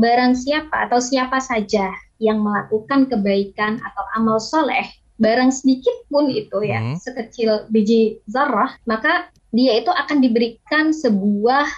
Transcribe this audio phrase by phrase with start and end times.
[0.00, 4.88] barang siapa atau siapa saja yang melakukan kebaikan atau amal soleh,
[5.20, 6.96] barang sedikit pun itu ya, hmm.
[6.96, 11.68] sekecil biji zarah, maka dia itu akan diberikan sebuah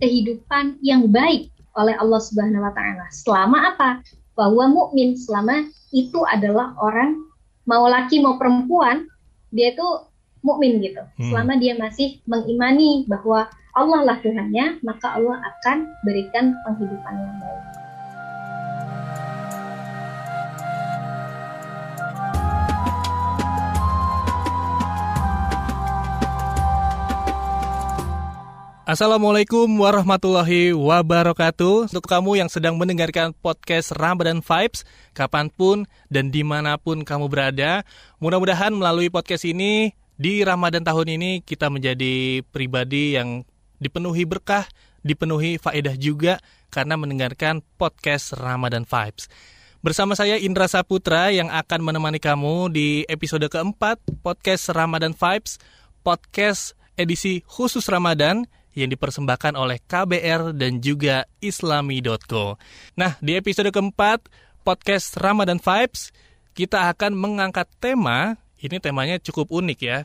[0.00, 3.04] kehidupan yang baik oleh Allah Subhanahu wa taala.
[3.12, 4.00] Selama apa?
[4.32, 7.20] Bahwa mukmin selama itu adalah orang
[7.68, 9.04] mau laki mau perempuan,
[9.52, 9.88] dia itu
[10.46, 11.02] mukmin gitu.
[11.18, 11.34] Hmm.
[11.34, 17.64] Selama dia masih mengimani bahwa Allah lah Tuhannya, maka Allah akan berikan penghidupan yang baik.
[28.86, 36.46] Assalamualaikum warahmatullahi wabarakatuh Untuk kamu yang sedang mendengarkan podcast Ramadan Vibes Kapan pun dan di
[36.46, 37.82] mana pun kamu berada
[38.22, 43.44] Mudah-mudahan melalui podcast ini Di Ramadan tahun ini kita menjadi pribadi yang
[43.76, 44.64] dipenuhi berkah
[45.04, 46.40] Dipenuhi faedah juga
[46.72, 49.28] Karena mendengarkan podcast Ramadan Vibes
[49.84, 55.60] Bersama saya Indra Saputra yang akan menemani kamu di episode keempat podcast Ramadan Vibes
[56.00, 62.60] Podcast edisi khusus Ramadan yang dipersembahkan oleh KBR dan juga islami.co.
[62.92, 64.28] Nah, di episode keempat
[64.60, 66.12] podcast Ramadan Vibes,
[66.52, 68.36] kita akan mengangkat tema,
[68.66, 69.98] ini temanya cukup unik ya.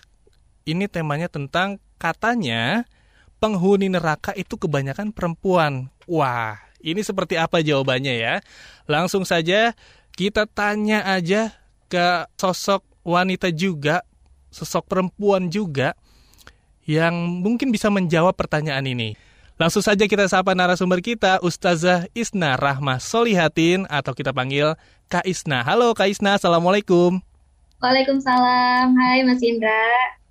[0.70, 2.86] Ini temanya tentang katanya
[3.42, 5.90] penghuni neraka itu kebanyakan perempuan.
[6.06, 8.36] Wah, ini seperti apa jawabannya ya?
[8.86, 9.74] Langsung saja
[10.14, 11.58] kita tanya aja
[11.90, 14.06] ke sosok wanita juga,
[14.54, 15.98] sosok perempuan juga
[16.86, 19.18] yang mungkin bisa menjawab pertanyaan ini.
[19.62, 24.74] Langsung saja kita sapa narasumber kita, Ustazah Isna Rahmah Solihatin, atau kita panggil
[25.06, 25.62] Kak Isna.
[25.62, 27.31] Halo Kak Isna, Assalamualaikum.
[27.82, 29.82] Waalaikumsalam, hai Mas Indra.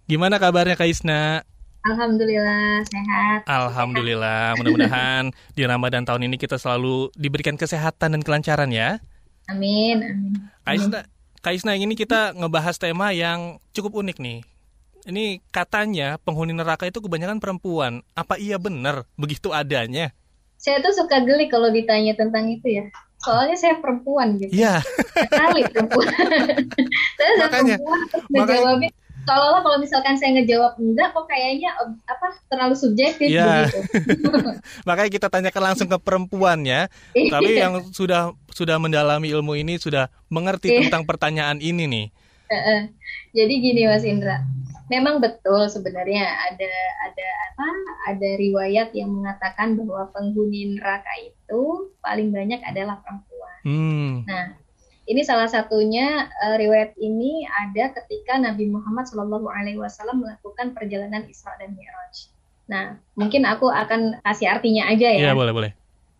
[0.06, 1.42] Gimana kabarnya Kak Isna?
[1.82, 3.42] Alhamdulillah, sehat.
[3.50, 9.02] Alhamdulillah, mudah-mudahan di Ramadan tahun ini kita selalu diberikan kesehatan dan kelancaran ya.
[9.50, 10.32] Amin, amin.
[10.62, 10.98] Kak Isna,
[11.42, 14.40] Kak Isna ini kita ngebahas tema yang cukup unik nih
[15.08, 18.04] ini katanya penghuni neraka itu kebanyakan perempuan.
[18.12, 20.12] Apa iya benar begitu adanya?
[20.60, 22.86] Saya tuh suka geli kalau ditanya tentang itu ya.
[23.20, 24.52] Soalnya saya perempuan gitu.
[24.52, 24.80] Iya.
[25.68, 26.06] Perempuan.
[27.18, 28.92] saya makanya, perempuan terus ngejawabin
[29.28, 31.70] kalau kalau misalkan saya ngejawab enggak kok kayaknya
[32.08, 33.68] apa terlalu subjektif ya.
[33.68, 33.84] gitu.
[34.88, 36.88] Makanya kita tanyakan langsung ke perempuan ya.
[37.12, 37.30] Iya.
[37.38, 40.78] Tapi yang sudah sudah mendalami ilmu ini sudah mengerti iya.
[40.88, 42.06] tentang pertanyaan ini nih.
[43.30, 44.42] Jadi gini Mas Indra,
[44.90, 46.72] memang betul sebenarnya ada
[47.06, 47.66] ada apa
[48.10, 51.39] ada riwayat yang mengatakan bahwa penghuni neraka itu
[52.00, 53.58] paling banyak adalah perempuan.
[53.66, 54.12] Hmm.
[54.24, 54.54] Nah,
[55.10, 61.26] ini salah satunya uh, riwayat ini ada ketika Nabi Muhammad Shallallahu Alaihi Wasallam melakukan perjalanan
[61.26, 62.30] Isra dan Mi'raj.
[62.70, 62.84] Nah,
[63.18, 65.30] mungkin aku akan kasih artinya aja ya.
[65.30, 65.70] Iya boleh boleh.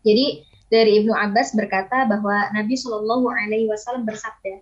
[0.03, 4.59] Jadi dari Ibnu Abbas berkata bahwa Nabi Shallallahu Alaihi Wasallam bersabda,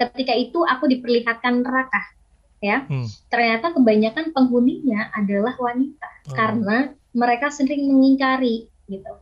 [0.00, 2.16] ketika itu aku diperlihatkan neraka
[2.60, 3.08] ya hmm.
[3.28, 6.34] ternyata kebanyakan penghuninya adalah wanita oh.
[6.36, 6.76] karena
[7.12, 9.12] mereka sering mengingkari gitu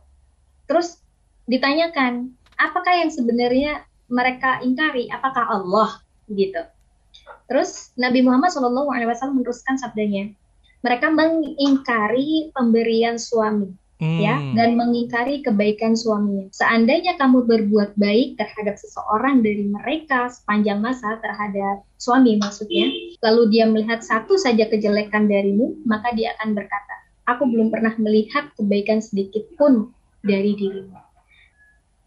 [0.65, 1.01] terus
[1.45, 6.61] ditanyakan apakah yang sebenarnya mereka ingkari apakah Allah gitu
[7.49, 10.33] terus Nabi Muhammad SAW meneruskan sabdanya
[10.85, 14.19] mereka mengingkari pemberian suami hmm.
[14.21, 16.51] ya dan mengingkari kebaikan suaminya.
[16.51, 22.91] Seandainya kamu berbuat baik terhadap seseorang dari mereka sepanjang masa terhadap suami maksudnya,
[23.23, 28.51] lalu dia melihat satu saja kejelekan darimu, maka dia akan berkata, aku belum pernah melihat
[28.59, 29.89] kebaikan sedikit pun
[30.25, 30.97] dari dirimu.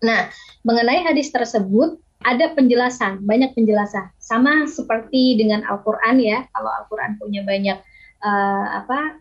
[0.02, 0.30] Nah,
[0.62, 4.10] mengenai hadis tersebut ada penjelasan, banyak penjelasan.
[4.18, 7.78] Sama seperti dengan Al-Qur'an ya, kalau Al-Qur'an punya banyak
[8.22, 9.18] uh, apa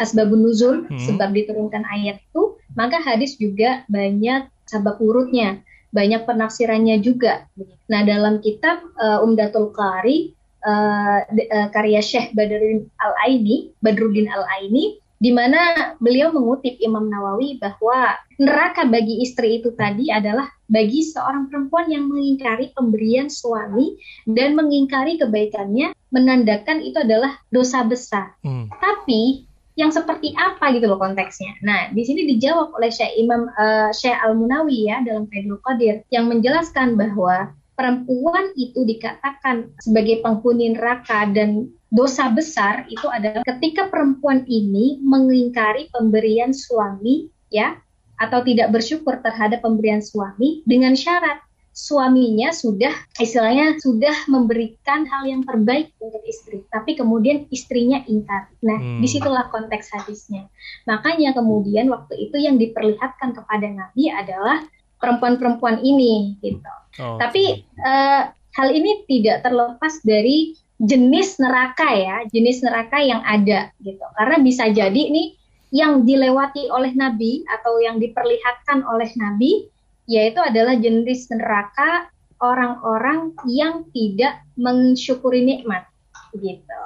[0.00, 1.00] asbabun nuzul hmm.
[1.08, 5.60] sebab diturunkan ayat itu, maka hadis juga banyak sabab urutnya,
[5.92, 7.48] banyak penafsirannya juga.
[7.88, 10.32] Nah, dalam kitab uh, Umdatul Qari
[10.64, 18.16] uh, uh, karya Syekh Badruddin Al-Aini, Badruddin Al-Aini di mana beliau mengutip Imam Nawawi bahwa
[18.40, 25.20] neraka bagi istri itu tadi adalah bagi seorang perempuan yang mengingkari pemberian suami dan mengingkari
[25.20, 28.32] kebaikannya menandakan itu adalah dosa besar.
[28.40, 28.72] Hmm.
[28.80, 29.44] Tapi
[29.78, 31.56] yang seperti apa gitu loh konteksnya.
[31.64, 36.28] Nah, di sini dijawab oleh Syekh Imam uh, Syekh Al-Munawi ya dalam Faidul Qadir yang
[36.28, 44.44] menjelaskan bahwa perempuan itu dikatakan sebagai penghuni neraka dan dosa besar itu adalah ketika perempuan
[44.44, 47.80] ini mengingkari pemberian suami ya
[48.20, 51.40] atau tidak bersyukur terhadap pemberian suami dengan syarat
[51.70, 58.50] suaminya sudah istilahnya sudah memberikan hal yang terbaik untuk istri, tapi kemudian istrinya ingkar.
[58.60, 59.00] Nah, hmm.
[59.00, 60.50] di situlah konteks hadisnya.
[60.84, 64.66] Makanya kemudian waktu itu yang diperlihatkan kepada Nabi adalah
[65.00, 66.72] perempuan-perempuan ini gitu.
[67.00, 73.72] Oh, Tapi uh, hal ini tidak terlepas dari jenis neraka ya, jenis neraka yang ada
[73.80, 74.04] gitu.
[74.16, 75.36] Karena bisa jadi nih
[75.70, 79.70] yang dilewati oleh Nabi atau yang diperlihatkan oleh Nabi
[80.10, 82.10] yaitu adalah jenis neraka
[82.42, 85.86] orang-orang yang tidak mensyukuri nikmat
[86.34, 86.80] gitu.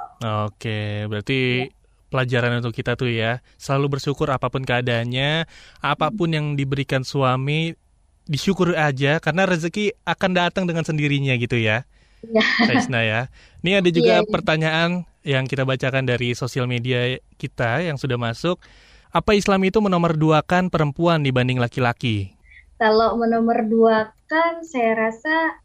[0.45, 1.73] Oke, berarti ya.
[2.13, 5.47] pelajaran untuk kita tuh ya, selalu bersyukur apa pun keadaannya,
[5.81, 7.73] apa pun yang diberikan suami
[8.25, 11.85] disyukur aja karena rezeki akan datang dengan sendirinya gitu ya.
[12.25, 12.43] Ya.
[12.65, 13.21] Kaisna ya.
[13.61, 14.29] Ini ada juga ya, ya.
[14.29, 18.61] pertanyaan yang kita bacakan dari sosial media kita yang sudah masuk.
[19.13, 22.35] Apa Islam itu menomorduakan perempuan dibanding laki-laki?
[22.75, 25.63] Kalau menomorduakan, saya rasa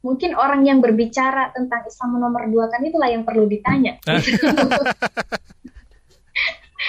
[0.00, 4.00] mungkin orang yang berbicara tentang Islam menomorduakan itulah yang perlu ditanya.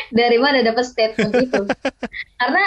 [0.10, 1.68] Dari mana dapat statement itu?
[2.40, 2.64] Karena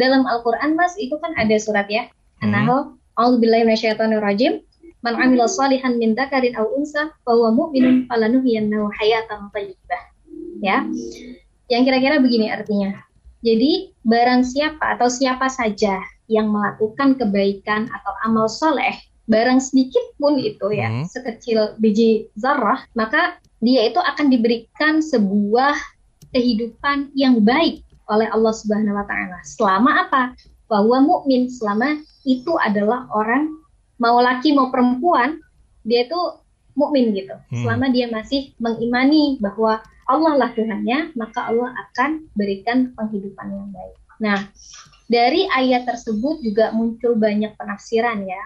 [0.00, 2.10] dalam Al-Quran mas itu kan ada surat ya
[2.42, 4.62] An-Nahl A'udzubillahi minasyaitonirrajim
[5.04, 10.02] Man amila salihan min dzakarin aw unsa fahuwa mu'minun falanuhyiyannahu hayatan thayyibah.
[10.64, 10.88] Ya.
[11.68, 13.04] Yang kira-kira begini artinya.
[13.44, 16.00] Jadi barang siapa atau siapa saja
[16.32, 18.96] yang melakukan kebaikan atau amal soleh,
[19.28, 21.04] barang sedikit pun itu ya, hmm.
[21.12, 25.76] sekecil biji zarah, maka dia itu akan diberikan sebuah
[26.32, 29.38] kehidupan yang baik oleh Allah Subhanahu wa taala.
[29.44, 30.22] Selama apa?
[30.68, 33.52] Bahwa mukmin selama itu adalah orang
[34.00, 35.38] mau laki mau perempuan,
[35.86, 36.20] dia itu
[36.74, 37.36] mukmin gitu.
[37.52, 37.62] Hmm.
[37.64, 43.96] Selama dia masih mengimani bahwa Allah lah Tuhannya, maka Allah akan berikan penghidupan yang baik.
[44.20, 44.38] Nah,
[45.08, 48.42] dari ayat tersebut juga muncul banyak penafsiran ya,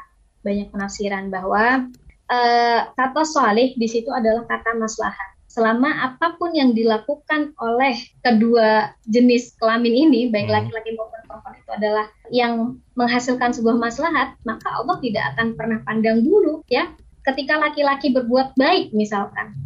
[0.47, 1.91] banyak penafsiran bahwa
[2.31, 8.93] uh, kata soleh di situ adalah kata maslahat selama apa pun yang dilakukan oleh kedua
[9.09, 10.55] jenis kelamin ini, baik hmm.
[10.55, 16.21] laki-laki maupun perempuan itu adalah yang menghasilkan sebuah maslahat, maka Allah tidak akan pernah pandang
[16.23, 16.93] bulu ya.
[17.25, 19.57] Ketika laki-laki berbuat baik misalkan,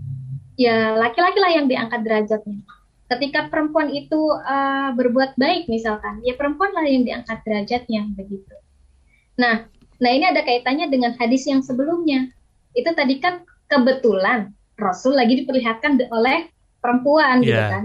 [0.54, 2.62] ya laki-laki lah yang diangkat derajatnya.
[3.10, 8.56] Ketika perempuan itu uh, berbuat baik misalkan, ya perempuan lah yang diangkat derajatnya begitu.
[9.36, 9.68] Nah,
[9.98, 12.30] nah ini ada kaitannya dengan hadis yang sebelumnya.
[12.72, 16.48] Itu tadi kan kebetulan Rasul lagi diperlihatkan oleh
[16.82, 17.46] perempuan yeah.
[17.46, 17.84] gitu kan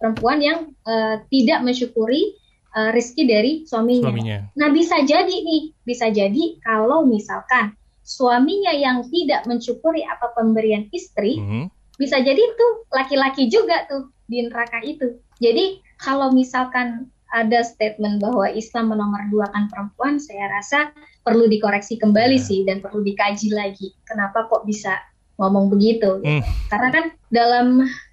[0.00, 2.32] perempuan yang uh, tidak mensyukuri
[2.72, 4.08] uh, rezeki dari suaminya.
[4.08, 4.38] suaminya.
[4.56, 11.36] Nah bisa jadi nih bisa jadi kalau misalkan suaminya yang tidak mensyukuri apa pemberian istri
[11.36, 11.64] mm -hmm.
[12.00, 15.20] bisa jadi tuh laki-laki juga tuh di neraka itu.
[15.44, 20.90] Jadi kalau misalkan ada statement bahwa Islam menomorduakan perempuan, saya rasa
[21.22, 22.46] perlu dikoreksi kembali yeah.
[22.46, 23.94] sih dan perlu dikaji lagi.
[24.08, 24.98] Kenapa kok bisa
[25.40, 26.20] ngomong begitu.
[26.20, 26.28] Gitu.
[26.28, 26.42] Hmm.
[26.68, 27.66] Karena kan dalam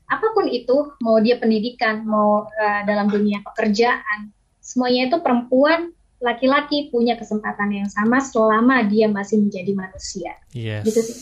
[0.07, 4.31] apa pun itu, mau dia pendidikan, mau uh, dalam dunia pekerjaan,
[4.63, 5.91] semuanya itu perempuan,
[6.23, 10.31] laki-laki punya kesempatan yang sama selama dia masih menjadi manusia.
[10.55, 10.87] Yes.
[10.87, 11.17] Gitu sih.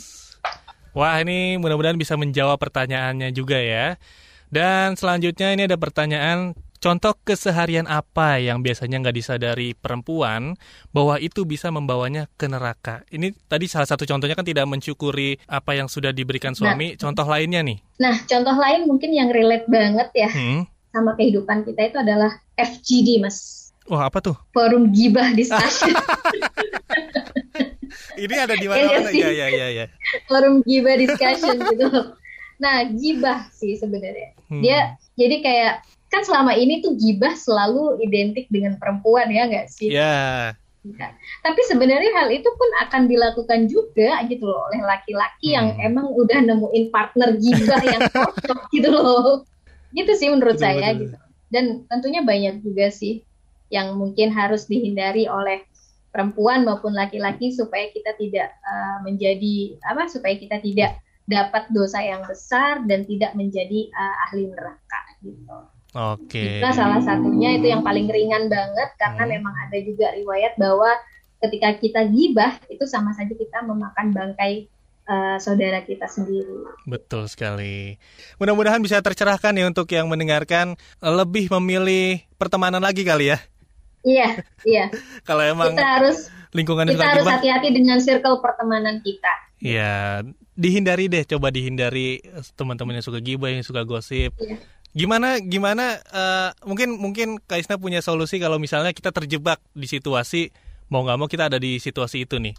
[0.96, 4.00] Wah, ini mudah-mudahan bisa menjawab pertanyaannya juga ya.
[4.48, 6.56] Dan selanjutnya ini ada pertanyaan
[6.86, 10.54] Contoh keseharian apa yang biasanya nggak disadari perempuan
[10.94, 13.02] bahwa itu bisa membawanya ke neraka?
[13.10, 16.62] Ini tadi salah satu contohnya kan tidak mensyukuri apa yang sudah diberikan nah.
[16.62, 16.94] suami.
[16.94, 17.82] Nah, contoh lainnya nih?
[17.98, 20.70] Nah, contoh lain mungkin yang relate banget ya hmm?
[20.94, 23.74] sama kehidupan kita itu adalah FGD, Mas.
[23.90, 24.38] Wah, apa tuh?
[24.54, 25.90] Forum gibah discussion.
[28.30, 29.86] Ini ada di mana-mana ya, ya, ya, ya.
[30.30, 32.14] Forum gibah discussion gitu.
[32.62, 34.38] Nah, gibah sih sebenarnya.
[34.54, 34.62] Hmm.
[34.62, 35.74] Dia jadi kayak
[36.16, 39.92] kan selama ini tuh gibah selalu identik dengan perempuan ya nggak sih?
[39.92, 40.56] Iya.
[40.88, 41.12] Yeah.
[41.44, 45.58] Tapi sebenarnya hal itu pun akan dilakukan juga gitu loh oleh laki-laki hmm.
[45.60, 49.44] yang emang udah nemuin partner gibah yang cocok gitu loh.
[49.92, 51.02] Gitu sih menurut betul, saya betul.
[51.04, 51.18] gitu.
[51.52, 53.26] Dan tentunya banyak juga sih
[53.74, 55.66] yang mungkin harus dihindari oleh
[56.14, 62.22] perempuan maupun laki-laki supaya kita tidak uh, menjadi apa supaya kita tidak dapat dosa yang
[62.24, 65.75] besar dan tidak menjadi uh, ahli neraka gitu.
[65.96, 66.28] Oke.
[66.28, 66.54] Okay.
[66.60, 69.32] Nah, salah satunya itu yang paling ringan banget karena hmm.
[69.40, 70.92] memang ada juga riwayat bahwa
[71.40, 74.68] ketika kita gibah itu sama saja kita memakan bangkai
[75.08, 76.68] uh, saudara kita sendiri.
[76.84, 77.96] Betul sekali.
[78.44, 83.40] Mudah-mudahan bisa tercerahkan ya untuk yang mendengarkan lebih memilih pertemanan lagi kali ya.
[84.04, 84.86] Iya, iya.
[85.28, 89.32] Kalau emang kita harus lingkungan kita harus hati-hati dengan circle pertemanan kita.
[89.64, 90.28] Iya,
[90.60, 92.20] dihindari deh, coba dihindari
[92.60, 94.36] teman-teman yang suka gibah, yang suka gosip.
[94.44, 94.60] Iya
[94.96, 100.56] Gimana gimana uh, mungkin mungkin Kaisna punya solusi kalau misalnya kita terjebak di situasi
[100.88, 102.56] mau nggak mau kita ada di situasi itu nih.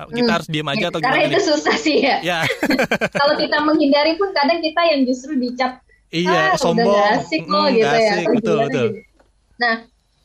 [0.00, 0.36] Kita hmm.
[0.36, 1.32] harus diam aja atau Karena gimana?
[1.32, 2.20] itu susah sih ya.
[2.24, 2.40] ya.
[3.20, 6.90] kalau kita menghindari pun kadang kita yang justru dicap Iya, ah, sombong.
[6.90, 8.10] Gak asik loh hmm, gitu ya.
[8.10, 8.86] Asik, betul, betul.
[8.90, 9.00] Gitu.
[9.62, 9.74] Nah,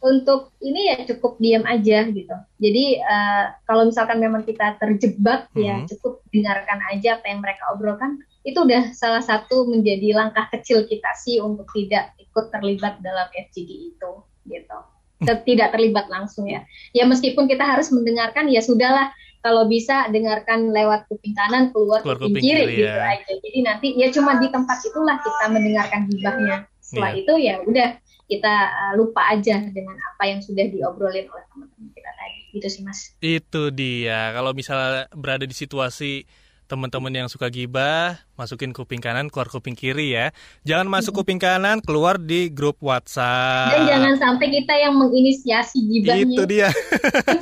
[0.01, 2.35] untuk ini ya cukup diam aja gitu.
[2.57, 5.85] Jadi uh, kalau misalkan memang kita terjebak ya hmm.
[5.85, 8.17] ya cukup dengarkan aja apa yang mereka obrolkan.
[8.46, 13.72] Itu udah salah satu menjadi langkah kecil kita sih untuk tidak ikut terlibat dalam FGD
[13.98, 14.12] itu
[14.46, 14.78] gitu.
[15.25, 16.62] Tidak terlibat langsung ya.
[16.94, 19.10] Ya meskipun kita harus mendengarkan ya sudahlah
[19.42, 23.14] kalau bisa dengarkan lewat kuping kanan keluar, keluar kuping, kuping kiri, kiri gitu ya.
[23.18, 23.34] aja.
[23.42, 26.58] Jadi nanti ya cuma di tempat itulah kita mendengarkan gibahnya.
[26.82, 27.22] Setelah yeah.
[27.22, 27.90] itu ya udah
[28.25, 32.82] kita uh, lupa aja dengan apa yang sudah diobrolin oleh teman-teman kita tadi gitu sih
[32.82, 36.25] mas itu dia kalau misalnya berada di situasi
[36.65, 40.34] teman-teman yang suka gibah masukin kuping kanan keluar kuping kiri ya.
[40.65, 43.72] Jangan masuk kuping kanan keluar di grup WhatsApp.
[43.72, 46.36] Dan jangan sampai kita yang menginisiasi gibahnya.
[46.36, 46.69] Itu dia.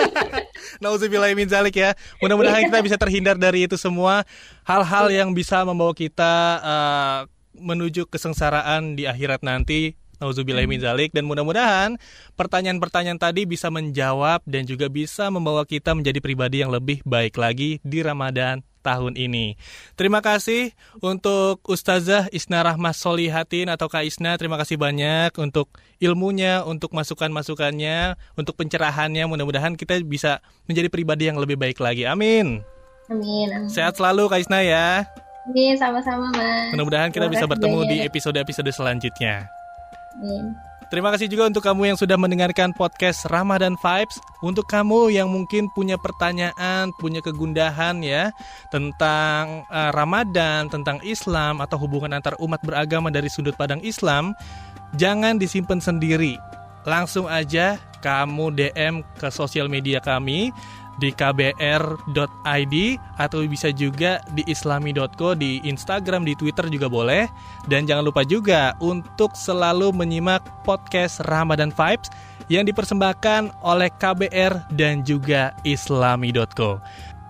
[0.84, 1.96] Nauzubillahimin zalik ya.
[2.20, 4.28] Mudah-mudahan kita bisa terhindar dari itu semua.
[4.68, 7.20] Hal-hal yang bisa membawa kita uh,
[7.58, 9.96] menuju kesengsaraan di akhirat nanti.
[10.22, 11.12] Nauzubillah min zalik.
[11.16, 11.98] Dan mudah-mudahan
[12.38, 17.82] pertanyaan-pertanyaan tadi bisa menjawab dan juga bisa membawa kita menjadi pribadi yang lebih baik lagi
[17.84, 19.56] di Ramadan tahun ini.
[19.96, 24.36] Terima kasih untuk Ustazah Isna Rahmas Solihatin atau Kak Isna.
[24.36, 25.72] Terima kasih banyak untuk
[26.04, 29.24] ilmunya, untuk masukan-masukannya, untuk pencerahannya.
[29.24, 32.04] Mudah-mudahan kita bisa menjadi pribadi yang lebih baik lagi.
[32.04, 32.60] Amin.
[33.08, 33.48] Amin.
[33.50, 33.72] amin.
[33.72, 35.08] Sehat selalu Kak Isna ya.
[35.44, 36.72] Amin, sama-sama Mas.
[36.76, 39.48] Mudah-mudahan kita bisa bertemu di episode-episode selanjutnya.
[40.20, 40.73] Amin.
[40.90, 44.20] Terima kasih juga untuk kamu yang sudah mendengarkan podcast Ramadan Vibes.
[44.44, 48.34] Untuk kamu yang mungkin punya pertanyaan, punya kegundahan ya
[48.74, 54.36] tentang uh, Ramadan, tentang Islam atau hubungan antar umat beragama dari sudut pandang Islam,
[55.00, 56.36] jangan disimpan sendiri.
[56.84, 60.52] Langsung aja kamu DM ke sosial media kami
[61.02, 62.76] di kbr.id
[63.18, 67.26] atau bisa juga di islami.co di Instagram, di Twitter juga boleh.
[67.70, 72.12] Dan jangan lupa juga untuk selalu menyimak podcast Ramadan Vibes
[72.52, 76.82] yang dipersembahkan oleh KBR dan juga islami.co.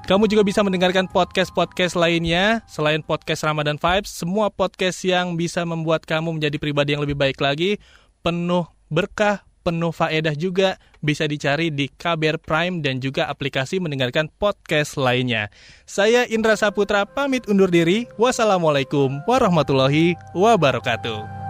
[0.04, 6.04] Kamu juga bisa mendengarkan podcast-podcast lainnya selain podcast Ramadan Vibes, semua podcast yang bisa membuat
[6.04, 7.80] kamu menjadi pribadi yang lebih baik lagi,
[8.20, 15.00] penuh berkah, penuh faedah juga bisa dicari di KBR Prime dan juga aplikasi mendengarkan podcast
[15.00, 15.48] lainnya.
[15.88, 18.06] Saya Indra Saputra pamit undur diri.
[18.20, 21.43] Wassalamualaikum warahmatullahi wabarakatuh.